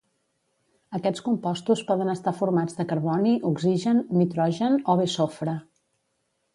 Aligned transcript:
Aquests 0.99 1.23
compostos 1.25 1.83
poden 1.91 2.09
estar 2.15 2.35
formats 2.39 2.79
de 2.81 2.87
carboni, 2.93 3.37
oxigen, 3.53 4.03
nitrogen 4.25 4.83
o 4.95 5.01
bé 5.03 5.11
sofre 5.19 5.59